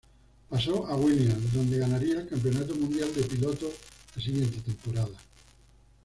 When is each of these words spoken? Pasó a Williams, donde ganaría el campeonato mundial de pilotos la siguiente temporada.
Pasó 0.49 0.87
a 0.87 0.95
Williams, 0.95 1.53
donde 1.53 1.77
ganaría 1.77 2.21
el 2.21 2.27
campeonato 2.27 2.73
mundial 2.73 3.13
de 3.13 3.21
pilotos 3.21 3.69
la 4.15 4.21
siguiente 4.23 4.59
temporada. 4.61 5.15